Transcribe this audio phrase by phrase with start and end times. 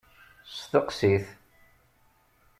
[0.57, 1.25] Steqsi-t.